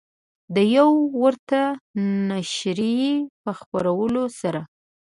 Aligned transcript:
د 0.55 0.57
یوې 0.75 1.01
ورته 1.21 1.61
نشریې 2.31 3.15
په 3.43 3.51
خپرولو 3.59 4.23
سره 4.39 4.61